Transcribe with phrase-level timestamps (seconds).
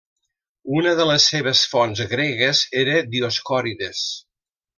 [0.77, 4.03] Una de les seves fonts gregues era Dioscòrides.